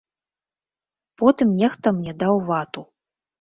[1.23, 2.81] Потым нехта мне даў вату.